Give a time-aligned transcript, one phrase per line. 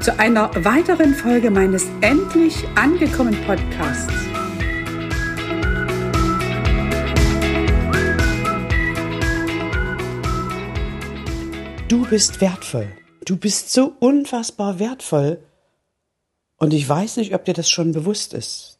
[0.00, 4.12] zu einer weiteren Folge meines Endlich angekommen Podcasts.
[11.88, 12.88] Du bist wertvoll.
[13.24, 15.38] Du bist so unfassbar wertvoll.
[16.58, 18.78] Und ich weiß nicht, ob dir das schon bewusst ist.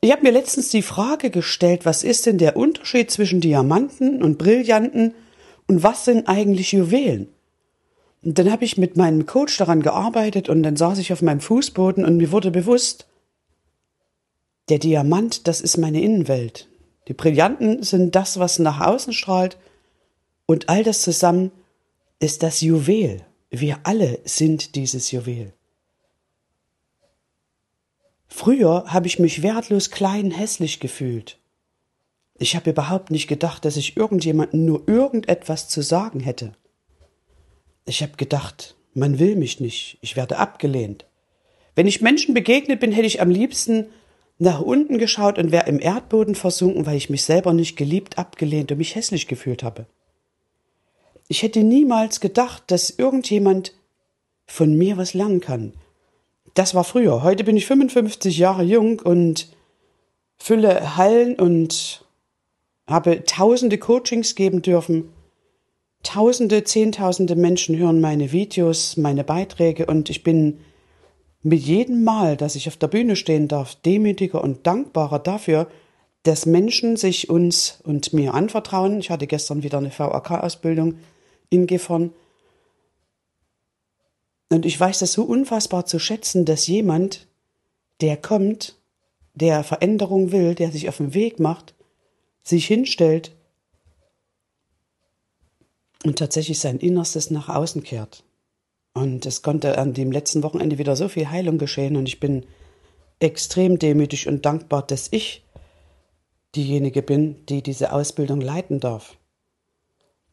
[0.00, 4.38] Ich habe mir letztens die Frage gestellt, was ist denn der Unterschied zwischen Diamanten und
[4.38, 5.14] Brillanten
[5.66, 7.28] und was sind eigentlich Juwelen?
[8.26, 11.38] Und dann habe ich mit meinem Coach daran gearbeitet und dann saß ich auf meinem
[11.38, 13.06] Fußboden und mir wurde bewusst,
[14.68, 16.68] der Diamant, das ist meine Innenwelt.
[17.06, 19.58] Die Brillanten sind das, was nach außen strahlt
[20.44, 21.52] und all das zusammen
[22.18, 23.24] ist das Juwel.
[23.50, 25.52] Wir alle sind dieses Juwel.
[28.26, 31.38] Früher habe ich mich wertlos klein hässlich gefühlt.
[32.38, 36.54] Ich habe überhaupt nicht gedacht, dass ich irgendjemandem nur irgendetwas zu sagen hätte.
[37.86, 41.06] Ich habe gedacht, man will mich nicht, ich werde abgelehnt.
[41.74, 43.86] Wenn ich Menschen begegnet bin, hätte ich am liebsten
[44.38, 48.72] nach unten geschaut und wäre im Erdboden versunken, weil ich mich selber nicht geliebt, abgelehnt
[48.72, 49.86] und mich hässlich gefühlt habe.
[51.28, 53.72] Ich hätte niemals gedacht, dass irgendjemand
[54.46, 55.72] von mir was lernen kann.
[56.54, 57.22] Das war früher.
[57.22, 59.48] Heute bin ich 55 Jahre jung und
[60.38, 62.04] fülle Hallen und
[62.86, 65.12] habe tausende Coachings geben dürfen.
[66.02, 70.60] Tausende, Zehntausende Menschen hören meine Videos, meine Beiträge und ich bin
[71.42, 75.68] mit jedem Mal, dass ich auf der Bühne stehen darf, demütiger und dankbarer dafür,
[76.24, 78.98] dass Menschen sich uns und mir anvertrauen.
[78.98, 80.98] Ich hatte gestern wieder eine VAK-Ausbildung
[81.50, 82.12] in Gifhorn.
[84.50, 87.28] Und ich weiß das so unfassbar zu schätzen, dass jemand,
[88.00, 88.76] der kommt,
[89.34, 91.74] der Veränderung will, der sich auf den Weg macht,
[92.42, 93.35] sich hinstellt
[96.06, 98.24] und tatsächlich sein Innerstes nach außen kehrt.
[98.94, 102.46] Und es konnte an dem letzten Wochenende wieder so viel Heilung geschehen und ich bin
[103.18, 105.44] extrem demütig und dankbar, dass ich
[106.54, 109.16] diejenige bin, die diese Ausbildung leiten darf.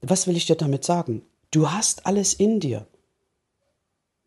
[0.00, 1.22] Was will ich dir damit sagen?
[1.50, 2.86] Du hast alles in dir.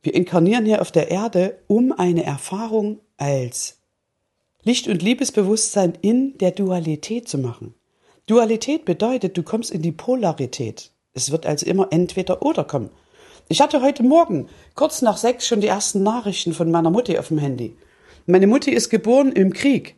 [0.01, 3.77] Wir inkarnieren hier auf der Erde, um eine Erfahrung als
[4.63, 7.73] Licht- und Liebesbewusstsein in der Dualität zu machen.
[8.27, 10.91] Dualität bedeutet, du kommst in die Polarität.
[11.13, 12.89] Es wird also immer entweder oder kommen.
[13.49, 17.27] Ich hatte heute Morgen, kurz nach sechs, schon die ersten Nachrichten von meiner Mutti auf
[17.27, 17.75] dem Handy.
[18.25, 19.95] Meine Mutti ist geboren im Krieg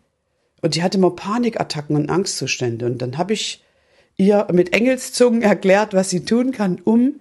[0.62, 2.86] und die hatte immer Panikattacken und Angstzustände.
[2.86, 3.64] Und dann habe ich
[4.18, 7.20] ihr mit Engelszungen erklärt, was sie tun kann, um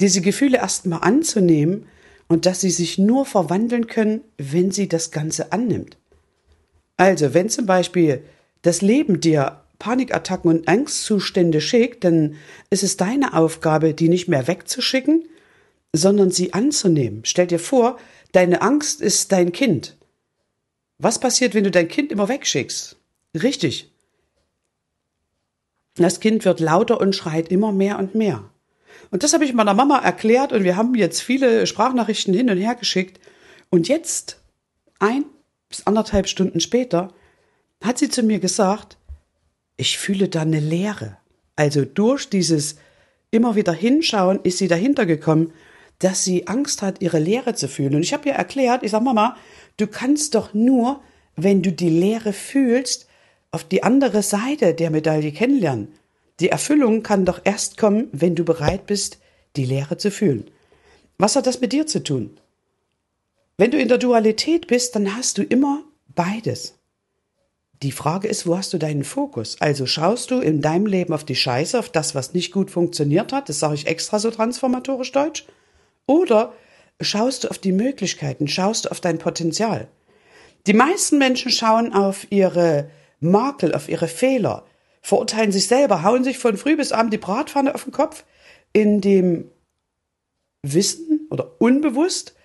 [0.00, 1.86] diese Gefühle erstmal anzunehmen
[2.28, 5.98] und dass sie sich nur verwandeln können, wenn sie das Ganze annimmt.
[6.96, 8.22] Also, wenn zum Beispiel
[8.62, 12.36] das Leben dir Panikattacken und Angstzustände schickt, dann
[12.70, 15.28] ist es deine Aufgabe, die nicht mehr wegzuschicken,
[15.92, 17.22] sondern sie anzunehmen.
[17.24, 17.98] Stell dir vor,
[18.30, 19.96] deine Angst ist dein Kind.
[20.98, 22.96] Was passiert, wenn du dein Kind immer wegschickst?
[23.42, 23.92] Richtig,
[25.96, 28.48] das Kind wird lauter und schreit immer mehr und mehr.
[29.10, 32.56] Und das habe ich meiner Mama erklärt und wir haben jetzt viele Sprachnachrichten hin und
[32.56, 33.20] her geschickt.
[33.68, 34.40] Und jetzt,
[35.00, 35.24] ein
[35.68, 37.12] bis anderthalb Stunden später,
[37.82, 38.96] hat sie zu mir gesagt,
[39.82, 41.16] ich fühle da eine Leere.
[41.56, 42.76] Also durch dieses
[43.32, 45.52] immer wieder hinschauen ist sie dahinter gekommen,
[45.98, 47.96] dass sie Angst hat, ihre Leere zu fühlen.
[47.96, 49.36] Und ich habe ihr erklärt, ich sage, Mama,
[49.78, 51.02] du kannst doch nur,
[51.34, 53.08] wenn du die Leere fühlst,
[53.50, 55.88] auf die andere Seite der Medaille kennenlernen.
[56.38, 59.18] Die Erfüllung kann doch erst kommen, wenn du bereit bist,
[59.56, 60.48] die Leere zu fühlen.
[61.18, 62.38] Was hat das mit dir zu tun?
[63.56, 65.82] Wenn du in der Dualität bist, dann hast du immer
[66.14, 66.78] beides.
[67.82, 69.56] Die Frage ist, wo hast du deinen Fokus?
[69.60, 73.32] Also schaust du in deinem Leben auf die Scheiße, auf das, was nicht gut funktioniert
[73.32, 75.46] hat, das sage ich extra so transformatorisch deutsch,
[76.06, 76.52] oder
[77.00, 79.88] schaust du auf die Möglichkeiten, schaust du auf dein Potenzial?
[80.68, 82.88] Die meisten Menschen schauen auf ihre
[83.18, 84.64] Makel, auf ihre Fehler,
[85.00, 88.24] verurteilen sich selber, hauen sich von früh bis abend die Bratpfanne auf den Kopf,
[88.72, 89.50] in dem
[90.62, 92.36] Wissen oder unbewusst,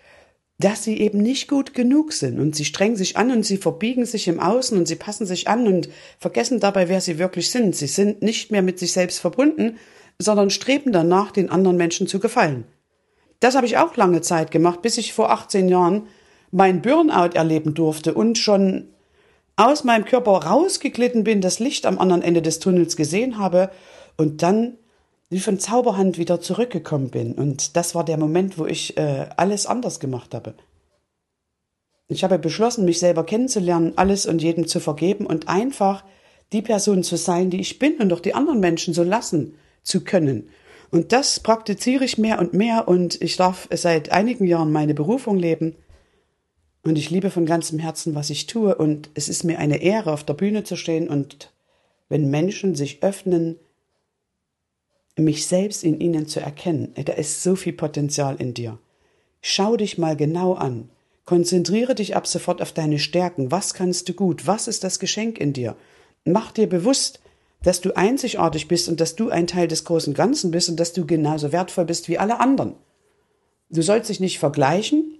[0.59, 4.05] dass sie eben nicht gut genug sind und sie strengen sich an und sie verbiegen
[4.05, 5.89] sich im Außen und sie passen sich an und
[6.19, 7.75] vergessen dabei, wer sie wirklich sind.
[7.75, 9.77] Sie sind nicht mehr mit sich selbst verbunden,
[10.19, 12.65] sondern streben danach, den anderen Menschen zu gefallen.
[13.39, 16.07] Das habe ich auch lange Zeit gemacht, bis ich vor 18 Jahren
[16.49, 18.89] mein Burnout erleben durfte und schon
[19.57, 23.69] aus meinem Körper rausgeglitten bin, das Licht am anderen Ende des Tunnels gesehen habe
[24.15, 24.77] und dann
[25.29, 27.33] wie von Zauberhand wieder zurückgekommen bin.
[27.33, 30.53] Und das war der Moment, wo ich äh, alles anders gemacht habe.
[32.07, 36.05] Ich habe beschlossen, mich selber kennenzulernen, alles und jedem zu vergeben und einfach
[36.53, 40.05] die Person zu sein, die ich bin und auch die anderen Menschen so lassen zu
[40.05, 40.49] können.
[40.89, 45.37] Und das praktiziere ich mehr und mehr und ich darf seit einigen Jahren meine Berufung
[45.37, 45.75] leben.
[46.85, 48.73] Und ich liebe von ganzem Herzen, was ich tue.
[48.75, 51.51] Und es ist mir eine Ehre, auf der Bühne zu stehen und
[52.07, 53.59] wenn Menschen sich öffnen,
[55.21, 56.93] mich selbst in ihnen zu erkennen.
[56.95, 58.79] Da ist so viel Potenzial in dir.
[59.41, 60.89] Schau dich mal genau an.
[61.25, 63.51] Konzentriere dich ab sofort auf deine Stärken.
[63.51, 64.47] Was kannst du gut?
[64.47, 65.75] Was ist das Geschenk in dir?
[66.23, 67.19] Mach dir bewusst,
[67.63, 70.93] dass du einzigartig bist und dass du ein Teil des großen Ganzen bist und dass
[70.93, 72.75] du genauso wertvoll bist wie alle anderen.
[73.69, 75.17] Du sollst dich nicht vergleichen,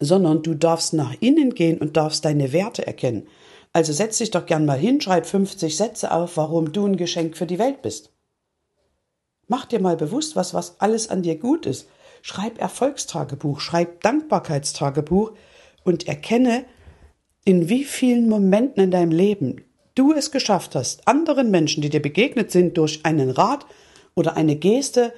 [0.00, 3.28] sondern du darfst nach innen gehen und darfst deine Werte erkennen.
[3.72, 7.36] Also setz dich doch gern mal hin, schreib 50 Sätze auf, warum du ein Geschenk
[7.36, 8.13] für die Welt bist.
[9.48, 11.88] Mach dir mal bewusst, was, was alles an dir gut ist.
[12.22, 15.32] Schreib Erfolgstagebuch, schreib Dankbarkeitstagebuch
[15.84, 16.64] und erkenne,
[17.44, 19.64] in wie vielen Momenten in deinem Leben
[19.94, 23.66] du es geschafft hast, anderen Menschen, die dir begegnet sind, durch einen Rat
[24.14, 25.12] oder eine Geste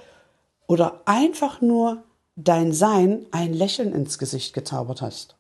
[0.67, 2.03] oder einfach nur
[2.35, 5.37] dein Sein ein Lächeln ins Gesicht gezaubert hast.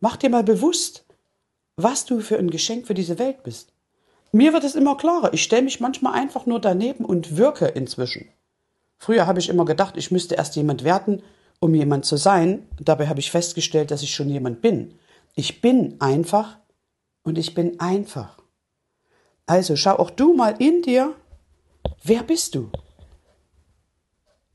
[0.00, 1.04] Mach dir mal bewusst,
[1.76, 3.71] was du für ein Geschenk für diese Welt bist.
[4.32, 5.34] Mir wird es immer klarer.
[5.34, 8.28] Ich stelle mich manchmal einfach nur daneben und wirke inzwischen.
[8.96, 11.22] Früher habe ich immer gedacht, ich müsste erst jemand werden,
[11.60, 12.66] um jemand zu sein.
[12.80, 14.94] Dabei habe ich festgestellt, dass ich schon jemand bin.
[15.34, 16.58] Ich bin einfach
[17.22, 18.38] und ich bin einfach.
[19.44, 21.14] Also schau auch du mal in dir,
[22.02, 22.70] wer bist du?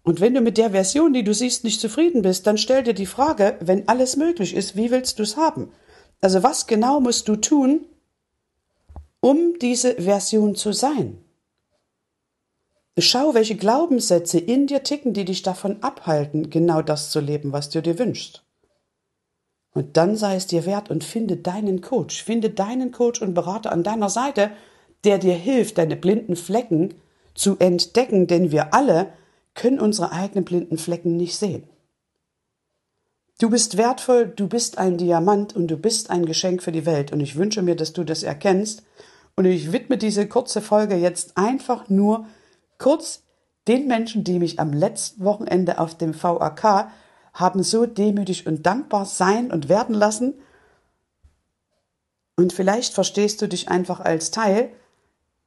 [0.01, 2.93] Und wenn du mit der Version, die du siehst, nicht zufrieden bist, dann stell dir
[2.93, 5.71] die Frage, wenn alles möglich ist, wie willst du es haben?
[6.21, 7.85] Also was genau musst du tun,
[9.19, 11.17] um diese Version zu sein.
[12.99, 17.69] Schau, welche Glaubenssätze in dir ticken, die dich davon abhalten, genau das zu leben, was
[17.69, 18.43] du dir wünschst.
[19.73, 23.71] Und dann sei es dir wert und finde deinen Coach, finde deinen Coach und Berater
[23.71, 24.49] an deiner Seite,
[25.03, 26.95] der dir hilft, deine blinden Flecken
[27.35, 29.13] zu entdecken, denn wir alle
[29.53, 31.63] können unsere eigenen blinden Flecken nicht sehen.
[33.39, 37.11] Du bist wertvoll, du bist ein Diamant und du bist ein Geschenk für die Welt
[37.11, 38.81] und ich wünsche mir, dass du das erkennst
[39.37, 42.25] und ich widme diese kurze Folge jetzt einfach nur
[42.79, 43.23] kurz
[43.67, 46.89] den Menschen, die mich am letzten Wochenende auf dem VAK
[47.33, 50.33] haben so demütig und dankbar sein und werden lassen.
[52.35, 54.69] Und vielleicht verstehst du dich einfach als Teil,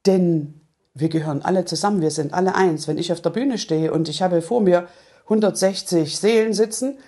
[0.07, 0.61] denn
[0.95, 2.87] wir gehören alle zusammen, wir sind alle eins.
[2.87, 4.87] Wenn ich auf der Bühne stehe und ich habe vor mir
[5.25, 6.99] 160 Seelen sitzen,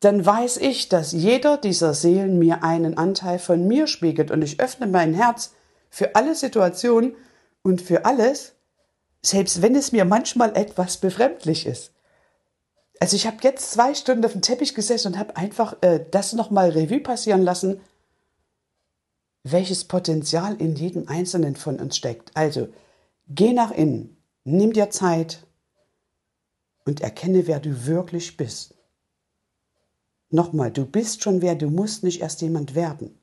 [0.00, 4.58] dann weiß ich, dass jeder dieser Seelen mir einen Anteil von mir spiegelt und ich
[4.58, 5.52] öffne mein Herz
[5.92, 7.14] für alle Situationen
[7.60, 8.54] und für alles,
[9.20, 11.92] selbst wenn es mir manchmal etwas befremdlich ist.
[12.98, 16.32] Also ich habe jetzt zwei Stunden auf dem Teppich gesessen und habe einfach äh, das
[16.32, 17.82] nochmal Revue passieren lassen,
[19.44, 22.34] welches Potenzial in jedem Einzelnen von uns steckt.
[22.34, 22.68] Also
[23.28, 25.46] geh nach innen, nimm dir Zeit
[26.86, 28.74] und erkenne, wer du wirklich bist.
[30.30, 33.18] Nochmal, du bist schon wer, du musst nicht erst jemand werden.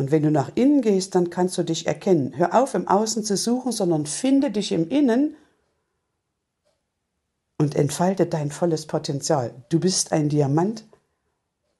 [0.00, 2.32] Und wenn du nach innen gehst, dann kannst du dich erkennen.
[2.34, 5.36] Hör auf, im Außen zu suchen, sondern finde dich im Innen
[7.58, 9.52] und entfalte dein volles Potenzial.
[9.68, 10.86] Du bist ein Diamant,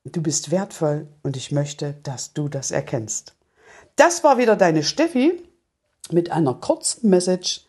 [0.05, 3.37] du bist wertvoll und ich möchte, dass du das erkennst.
[3.97, 5.43] Das war wieder deine Steffi
[6.11, 7.63] mit einer kurzen Message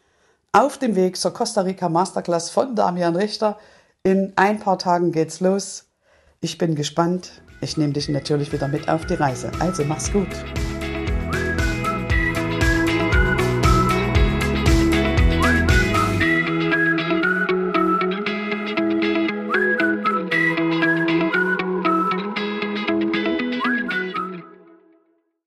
[0.51, 3.57] auf dem Weg zur Costa Rica Masterclass von Damian Richter.
[4.03, 5.85] In ein paar Tagen geht's los.
[6.41, 7.41] Ich bin gespannt.
[7.63, 9.51] Ich nehme dich natürlich wieder mit auf die Reise.
[9.59, 10.27] Also mach's gut.